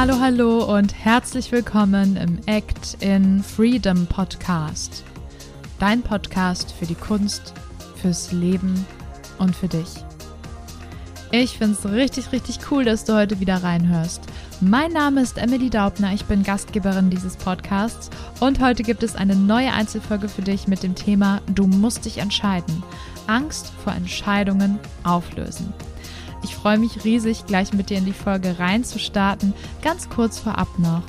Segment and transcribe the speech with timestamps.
[0.00, 5.02] Hallo, hallo und herzlich willkommen im Act in Freedom Podcast.
[5.80, 7.52] Dein Podcast für die Kunst,
[7.96, 8.86] fürs Leben
[9.38, 9.88] und für dich.
[11.32, 14.22] Ich finde es richtig, richtig cool, dass du heute wieder reinhörst.
[14.60, 18.08] Mein Name ist Emily Daubner, ich bin Gastgeberin dieses Podcasts
[18.38, 22.18] und heute gibt es eine neue Einzelfolge für dich mit dem Thema Du musst dich
[22.18, 22.84] entscheiden.
[23.26, 25.74] Angst vor Entscheidungen auflösen.
[26.42, 29.54] Ich freue mich riesig, gleich mit dir in die Folge reinzustarten.
[29.82, 31.02] Ganz kurz vorab noch.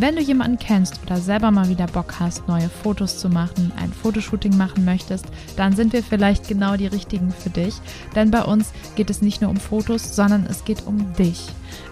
[0.00, 3.92] Wenn du jemanden kennst oder selber mal wieder Bock hast, neue Fotos zu machen, ein
[3.92, 7.74] Fotoshooting machen möchtest, dann sind wir vielleicht genau die richtigen für dich.
[8.14, 11.46] Denn bei uns geht es nicht nur um Fotos, sondern es geht um dich.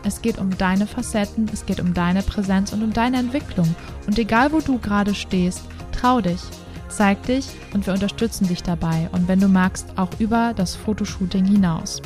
[0.05, 3.75] Es geht um deine Facetten, es geht um deine Präsenz und um deine Entwicklung.
[4.07, 6.41] Und egal wo du gerade stehst, trau dich.
[6.89, 11.45] Zeig dich und wir unterstützen dich dabei und wenn du magst, auch über das Fotoshooting
[11.45, 12.01] hinaus.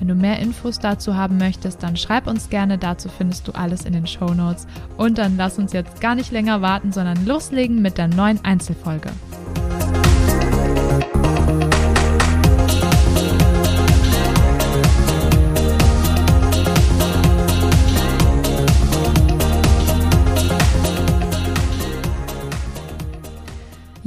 [0.00, 2.78] Wenn du mehr Infos dazu haben möchtest, dann schreib uns gerne.
[2.78, 4.66] Dazu findest du alles in den Show Notes.
[4.96, 9.10] Und dann lass uns jetzt gar nicht länger warten, sondern loslegen mit der neuen Einzelfolge.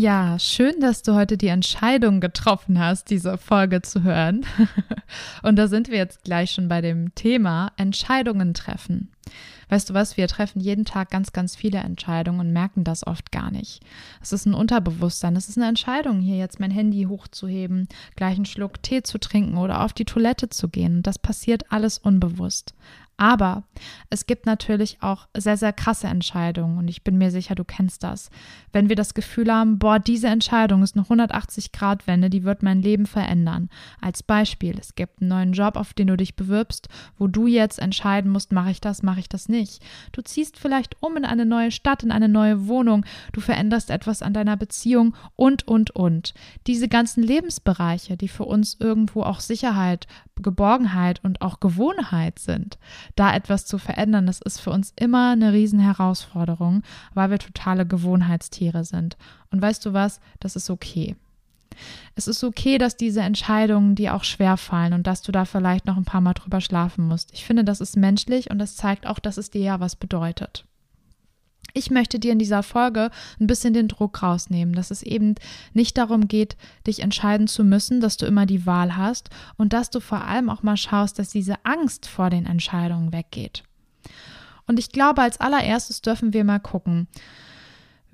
[0.04, 4.46] Ja, schön, dass du heute die Entscheidung getroffen hast, diese Folge zu hören.
[5.44, 9.14] Und da sind wir jetzt gleich schon bei dem Thema Entscheidungen treffen.
[9.70, 13.32] Weißt du was, wir treffen jeden Tag ganz, ganz viele Entscheidungen und merken das oft
[13.32, 13.80] gar nicht.
[14.22, 18.46] Es ist ein Unterbewusstsein, es ist eine Entscheidung, hier jetzt mein Handy hochzuheben, gleich einen
[18.46, 21.02] Schluck Tee zu trinken oder auf die Toilette zu gehen.
[21.02, 22.76] Das passiert alles unbewusst.
[23.18, 23.64] Aber
[24.10, 28.04] es gibt natürlich auch sehr, sehr krasse Entscheidungen und ich bin mir sicher, du kennst
[28.04, 28.30] das.
[28.72, 33.06] Wenn wir das Gefühl haben, boah, diese Entscheidung ist eine 180-Grad-Wende, die wird mein Leben
[33.06, 33.70] verändern.
[34.02, 37.80] Als Beispiel, es gibt einen neuen Job, auf den du dich bewirbst, wo du jetzt
[37.80, 39.84] entscheiden musst, mache ich das, mache ich das nicht.
[40.12, 44.24] Du ziehst vielleicht um in eine neue Stadt, in eine neue Wohnung, du veränderst etwas
[44.24, 46.34] an deiner Beziehung und, und, und.
[46.66, 52.78] Diese ganzen Lebensbereiche, die für uns irgendwo auch Sicherheit, Geborgenheit und auch Gewohnheit sind
[53.16, 56.84] da etwas zu verändern, das ist für uns immer eine Riesenherausforderung,
[57.14, 59.18] weil wir totale Gewohnheitstiere sind.
[59.52, 60.20] Und weißt du was?
[60.40, 61.16] Das ist okay.
[62.16, 65.86] Es ist okay, dass diese Entscheidungen dir auch schwer fallen und dass du da vielleicht
[65.86, 67.34] noch ein paar Mal drüber schlafen musst.
[67.34, 70.66] Ich finde, das ist menschlich und das zeigt auch, dass es dir ja was bedeutet.
[71.76, 75.34] Ich möchte dir in dieser Folge ein bisschen den Druck rausnehmen, dass es eben
[75.74, 79.90] nicht darum geht, dich entscheiden zu müssen, dass du immer die Wahl hast und dass
[79.90, 83.64] du vor allem auch mal schaust, dass diese Angst vor den Entscheidungen weggeht.
[84.68, 87.08] Und ich glaube, als allererstes dürfen wir mal gucken,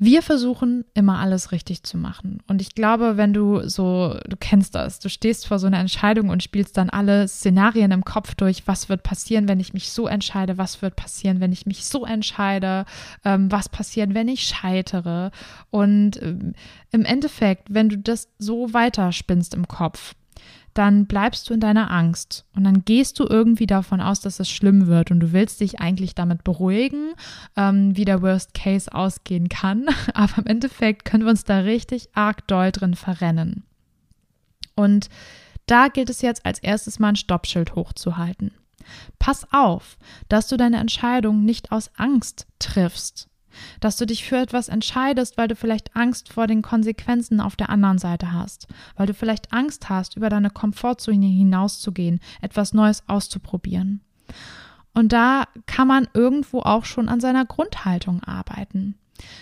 [0.02, 2.42] wir versuchen immer alles richtig zu machen.
[2.48, 6.30] Und ich glaube, wenn du so, du kennst das, du stehst vor so einer Entscheidung
[6.30, 10.08] und spielst dann alle Szenarien im Kopf durch, was wird passieren, wenn ich mich so
[10.08, 12.86] entscheide, was wird passieren, wenn ich mich so entscheide,
[13.26, 15.32] ähm, was passiert, wenn ich scheitere.
[15.70, 16.54] Und ähm,
[16.92, 20.16] im Endeffekt, wenn du das so weiterspinnst im Kopf,
[20.74, 24.50] dann bleibst du in deiner Angst und dann gehst du irgendwie davon aus, dass es
[24.50, 27.13] schlimm wird und du willst dich eigentlich damit beruhigen,
[27.56, 29.88] ähm, wie der Worst Case ausgehen kann.
[30.13, 33.63] Aber im Endeffekt können wir uns da richtig arg doll drin verrennen.
[34.75, 35.09] Und
[35.66, 38.51] da gilt es jetzt als erstes mal ein Stoppschild hochzuhalten.
[39.19, 39.97] Pass auf,
[40.30, 43.30] dass du deine Entscheidung nicht aus Angst triffst,
[43.80, 47.70] dass du dich für etwas entscheidest, weil du vielleicht Angst vor den Konsequenzen auf der
[47.70, 54.02] anderen Seite hast, weil du vielleicht Angst hast, über deine Komfortzone hinauszugehen, etwas Neues auszuprobieren.
[54.94, 58.96] Und da kann man irgendwo auch schon an seiner Grundhaltung arbeiten.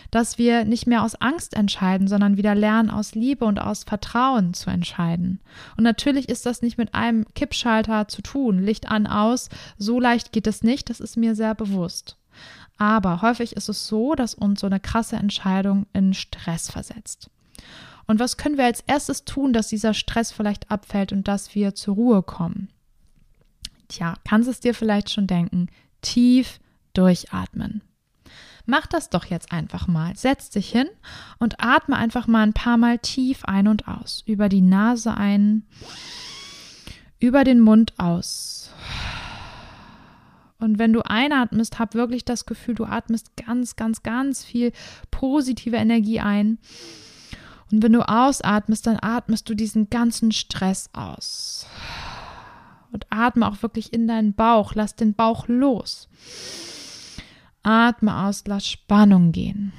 [0.09, 4.53] Dass wir nicht mehr aus Angst entscheiden, sondern wieder lernen, aus Liebe und aus Vertrauen
[4.53, 5.39] zu entscheiden.
[5.77, 9.49] Und natürlich ist das nicht mit einem Kippschalter zu tun, Licht an, aus.
[9.77, 12.16] So leicht geht es nicht, das ist mir sehr bewusst.
[12.77, 17.29] Aber häufig ist es so, dass uns so eine krasse Entscheidung in Stress versetzt.
[18.05, 21.75] Und was können wir als erstes tun, dass dieser Stress vielleicht abfällt und dass wir
[21.75, 22.69] zur Ruhe kommen?
[23.89, 25.67] Tja, kannst es dir vielleicht schon denken,
[26.01, 26.59] tief
[26.93, 27.81] durchatmen.
[28.65, 30.15] Mach das doch jetzt einfach mal.
[30.17, 30.87] Setz dich hin
[31.39, 34.23] und atme einfach mal ein paar Mal tief ein und aus.
[34.25, 35.63] Über die Nase ein,
[37.19, 38.71] über den Mund aus.
[40.67, 44.73] Und wenn du einatmest, hab wirklich das Gefühl, du atmest ganz, ganz, ganz viel
[45.11, 46.57] positive Energie ein.
[47.71, 51.67] Und wenn du ausatmest, dann atmest du diesen ganzen Stress aus.
[52.91, 54.75] Und atme auch wirklich in deinen Bauch.
[54.75, 56.09] Lass den Bauch los.
[57.63, 59.71] Atme aus, lass Spannung gehen.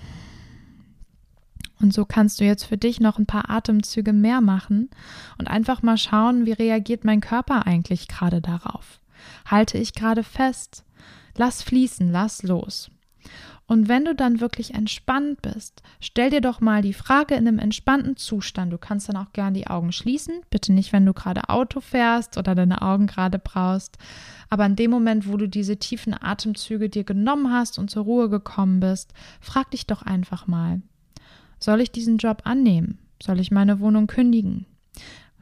[1.82, 4.88] Und so kannst du jetzt für dich noch ein paar Atemzüge mehr machen
[5.36, 9.00] und einfach mal schauen, wie reagiert mein Körper eigentlich gerade darauf.
[9.46, 10.84] Halte ich gerade fest?
[11.36, 12.90] Lass fließen, lass los.
[13.68, 17.58] Und wenn du dann wirklich entspannt bist, stell dir doch mal die Frage in einem
[17.58, 18.72] entspannten Zustand.
[18.72, 20.40] Du kannst dann auch gerne die Augen schließen.
[20.48, 23.98] Bitte nicht, wenn du gerade Auto fährst oder deine Augen gerade brauchst.
[24.48, 28.30] Aber in dem Moment, wo du diese tiefen Atemzüge dir genommen hast und zur Ruhe
[28.30, 30.80] gekommen bist, frag dich doch einfach mal,
[31.60, 32.98] soll ich diesen Job annehmen?
[33.22, 34.64] Soll ich meine Wohnung kündigen?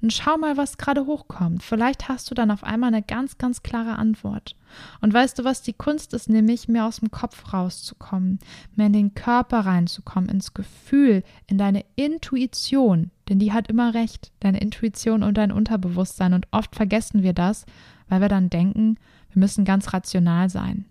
[0.07, 1.65] Und schau mal, was gerade hochkommt.
[1.65, 4.55] Vielleicht hast du dann auf einmal eine ganz, ganz klare Antwort.
[5.01, 8.39] Und weißt du was, die Kunst ist nämlich, mehr aus dem Kopf rauszukommen,
[8.77, 13.11] mehr in den Körper reinzukommen, ins Gefühl, in deine Intuition.
[13.29, 16.35] Denn die hat immer recht, deine Intuition und dein Unterbewusstsein.
[16.35, 17.67] Und oft vergessen wir das,
[18.09, 18.99] weil wir dann denken,
[19.33, 20.85] wir müssen ganz rational sein.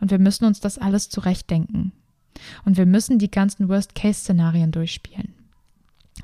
[0.00, 1.92] Und wir müssen uns das alles zurechtdenken.
[2.64, 5.32] Und wir müssen die ganzen Worst-Case-Szenarien durchspielen.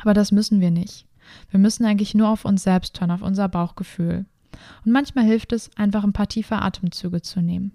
[0.01, 1.08] Aber das müssen wir nicht.
[1.51, 4.27] Wir müssen eigentlich nur auf uns selbst hören, auf unser Bauchgefühl.
[4.85, 7.73] Und manchmal hilft es, einfach ein paar tiefe Atemzüge zu nehmen.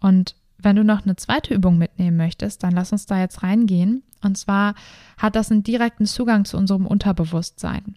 [0.00, 4.02] Und wenn du noch eine zweite Übung mitnehmen möchtest, dann lass uns da jetzt reingehen.
[4.22, 4.74] Und zwar
[5.18, 7.96] hat das einen direkten Zugang zu unserem Unterbewusstsein.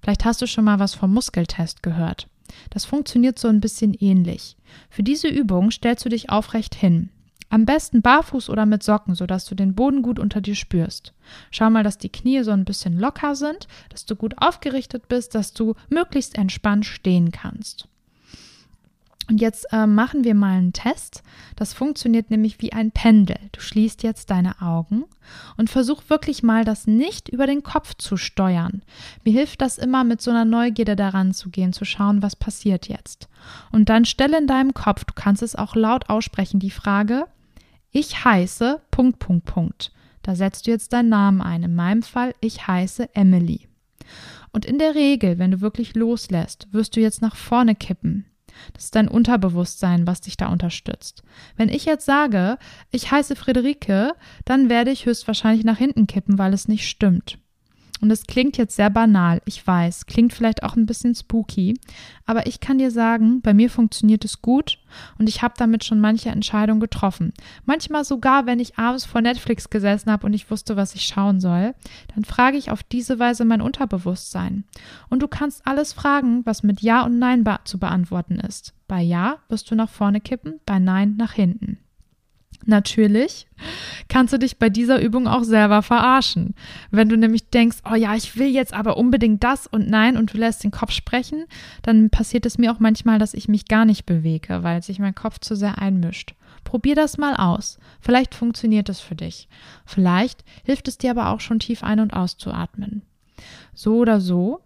[0.00, 2.28] Vielleicht hast du schon mal was vom Muskeltest gehört.
[2.70, 4.56] Das funktioniert so ein bisschen ähnlich.
[4.90, 7.08] Für diese Übung stellst du dich aufrecht hin
[7.50, 11.12] am besten barfuß oder mit Socken, sodass du den Boden gut unter dir spürst.
[11.50, 15.34] Schau mal, dass die Knie so ein bisschen locker sind, dass du gut aufgerichtet bist,
[15.34, 17.88] dass du möglichst entspannt stehen kannst.
[19.28, 21.22] Und jetzt äh, machen wir mal einen Test.
[21.56, 23.38] Das funktioniert nämlich wie ein Pendel.
[23.52, 25.04] Du schließt jetzt deine Augen
[25.56, 28.82] und versuch wirklich mal, das nicht über den Kopf zu steuern.
[29.24, 32.88] Mir hilft das immer, mit so einer Neugierde daran zu gehen, zu schauen, was passiert
[32.88, 33.28] jetzt.
[33.72, 37.26] Und dann stelle in deinem Kopf, du kannst es auch laut aussprechen, die Frage,
[37.90, 39.92] ich heiße Punkt, Punkt, Punkt.
[40.22, 41.62] Da setzt du jetzt deinen Namen ein.
[41.62, 43.68] In meinem Fall, ich heiße Emily.
[44.52, 48.26] Und in der Regel, wenn du wirklich loslässt, wirst du jetzt nach vorne kippen.
[48.72, 51.22] Das ist dein Unterbewusstsein, was dich da unterstützt.
[51.56, 52.58] Wenn ich jetzt sage,
[52.90, 54.14] ich heiße Friederike,
[54.44, 57.38] dann werde ich höchstwahrscheinlich nach hinten kippen, weil es nicht stimmt.
[58.04, 61.80] Und es klingt jetzt sehr banal, ich weiß, klingt vielleicht auch ein bisschen spooky,
[62.26, 64.78] aber ich kann dir sagen, bei mir funktioniert es gut
[65.18, 67.32] und ich habe damit schon manche Entscheidungen getroffen.
[67.64, 71.40] Manchmal sogar, wenn ich abends vor Netflix gesessen habe und ich wusste, was ich schauen
[71.40, 71.74] soll,
[72.14, 74.64] dann frage ich auf diese Weise mein Unterbewusstsein.
[75.08, 78.74] Und du kannst alles fragen, was mit Ja und Nein be zu beantworten ist.
[78.86, 81.78] Bei Ja wirst du nach vorne kippen, bei Nein nach hinten.
[82.66, 83.46] Natürlich
[84.08, 86.54] kannst du dich bei dieser Übung auch selber verarschen.
[86.90, 90.32] Wenn du nämlich denkst, oh ja, ich will jetzt aber unbedingt das und nein und
[90.32, 91.44] du lässt den Kopf sprechen,
[91.82, 95.14] dann passiert es mir auch manchmal, dass ich mich gar nicht bewege, weil sich mein
[95.14, 96.34] Kopf zu sehr einmischt.
[96.64, 97.78] Probier das mal aus.
[98.00, 99.48] Vielleicht funktioniert es für dich.
[99.84, 103.02] Vielleicht hilft es dir aber auch schon tief ein- und auszuatmen.
[103.74, 104.60] So oder so,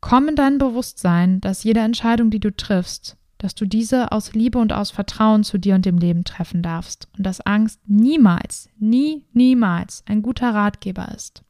[0.00, 4.58] komm in dein Bewusstsein, dass jede Entscheidung, die du triffst, dass du diese aus Liebe
[4.58, 9.24] und aus Vertrauen zu dir und dem Leben treffen darfst und dass Angst niemals, nie,
[9.32, 11.42] niemals ein guter Ratgeber ist.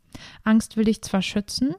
[0.45, 1.75] Angst will dich zwar schützen,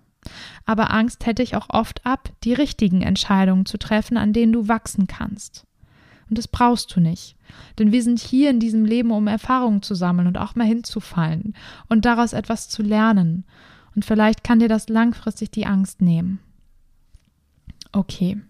[0.66, 4.68] aber Angst hält dich auch oft ab, die richtigen Entscheidungen zu treffen, an denen du
[4.68, 5.66] wachsen kannst.
[6.30, 7.38] Und das brauchst du nicht.
[7.80, 11.56] Denn wir sind hier in diesem Leben, um Erfahrungen zu sammeln und auch mal hinzufallen
[11.88, 13.46] und daraus etwas zu lernen.
[13.96, 16.40] Und vielleicht kann dir das langfristig die Angst nehmen.
[17.94, 18.42] Okay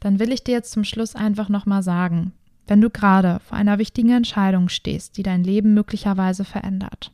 [0.00, 2.32] dann will ich dir jetzt zum Schluss einfach nochmal sagen,
[2.66, 7.12] wenn du gerade vor einer wichtigen Entscheidung stehst, die dein Leben möglicherweise verändert,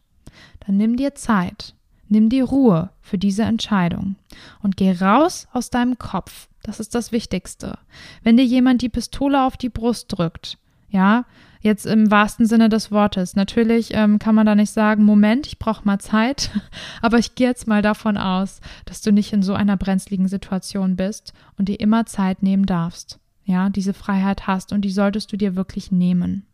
[0.67, 1.75] dann nimm dir Zeit,
[2.09, 4.17] nimm dir Ruhe für diese Entscheidung
[4.63, 6.49] und geh raus aus deinem Kopf.
[6.63, 7.79] Das ist das Wichtigste.
[8.23, 11.25] Wenn dir jemand die Pistole auf die Brust drückt, ja,
[11.65, 13.37] Jetzt im wahrsten Sinne des Wortes.
[13.37, 16.51] Natürlich ähm, kann man da nicht sagen, Moment, ich brauche mal Zeit,
[17.01, 20.95] aber ich gehe jetzt mal davon aus, dass du nicht in so einer brenzligen Situation
[20.95, 23.19] bist und dir immer Zeit nehmen darfst.
[23.47, 26.45] Ja, diese Freiheit hast und die solltest du dir wirklich nehmen.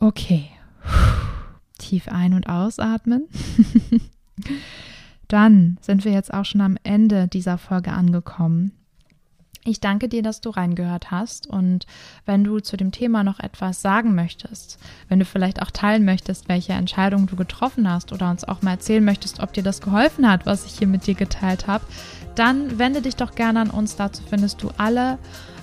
[0.00, 0.50] Okay.
[1.78, 3.24] Tief ein- und ausatmen.
[5.28, 8.72] Dann sind wir jetzt auch schon am Ende dieser Folge angekommen.
[9.66, 11.86] Ich danke dir, dass du reingehört hast und
[12.26, 14.78] wenn du zu dem Thema noch etwas sagen möchtest,
[15.08, 18.72] wenn du vielleicht auch teilen möchtest, welche Entscheidung du getroffen hast oder uns auch mal
[18.72, 21.86] erzählen möchtest, ob dir das geholfen hat, was ich hier mit dir geteilt habe,
[22.34, 23.96] dann wende dich doch gerne an uns.
[23.96, 25.18] Dazu findest du alle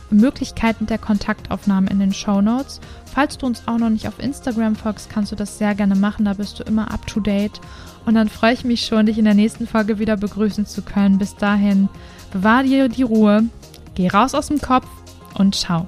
[0.09, 2.81] Möglichkeiten der Kontaktaufnahme in den Show Notes.
[3.05, 6.25] Falls du uns auch noch nicht auf Instagram folgst, kannst du das sehr gerne machen.
[6.25, 7.61] Da bist du immer up to date.
[8.05, 11.19] Und dann freue ich mich schon, dich in der nächsten Folge wieder begrüßen zu können.
[11.19, 11.87] Bis dahin,
[12.31, 13.43] bewahr dir die Ruhe
[13.95, 14.87] Geh raus aus dem Kopf
[15.35, 15.87] und schau.